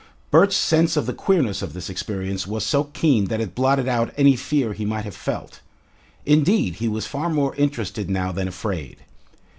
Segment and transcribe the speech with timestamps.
[0.31, 4.11] Bert's sense of the queerness of this experience was so keen that it blotted out
[4.17, 5.59] any fear he might have felt.
[6.25, 8.97] Indeed, he was far more interested now than afraid.